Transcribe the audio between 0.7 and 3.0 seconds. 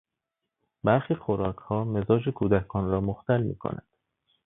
برخی خوراکها مزاج کودکان